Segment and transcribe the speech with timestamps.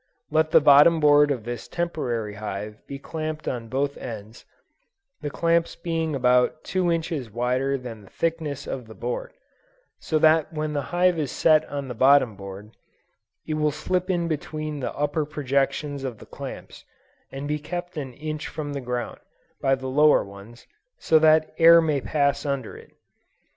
[0.31, 4.45] Let the bottom board of this temporary hive be clamped on both ends,
[5.21, 9.31] the clamps being about two inches wider than the thickness of the board,
[9.99, 12.71] so that when the hive is set on the bottom board,
[13.45, 16.83] it will slip in between the upper projections of the clamps,
[17.31, 19.19] and be kept an inch from the ground,
[19.61, 20.65] by the lower ones,
[20.97, 22.89] so that air may pass under it.